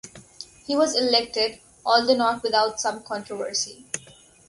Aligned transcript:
He 0.65 0.75
was 0.75 0.95
elected 0.97 1.59
although 1.85 2.15
not 2.15 2.41
without 2.41 2.81
some 2.81 3.03
controversy. 3.03 3.85